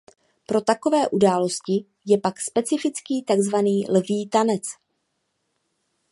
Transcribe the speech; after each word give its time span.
Pro 0.45 0.61
takové 0.61 1.09
události 1.09 1.85
je 2.05 2.17
pak 2.17 2.41
specifický 2.41 3.23
takzvaný 3.23 3.85
lví 3.89 4.29
tanec. 4.29 4.63